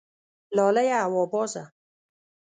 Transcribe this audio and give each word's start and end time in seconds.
لالیه 0.55 0.99
هوا 1.05 1.23
بازه 1.33 1.63